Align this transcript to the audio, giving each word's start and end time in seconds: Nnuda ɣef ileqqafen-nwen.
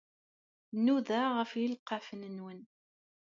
Nnuda 0.75 1.21
ɣef 1.37 1.51
ileqqafen-nwen. 1.63 2.61